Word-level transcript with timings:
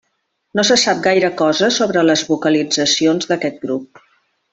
No 0.59 0.63
se 0.69 0.77
sap 0.83 1.01
gaire 1.07 1.29
cosa 1.41 1.69
sobre 1.75 2.03
les 2.07 2.23
vocalitzacions 2.31 3.29
d'aquest 3.33 3.61
grup. 3.67 4.03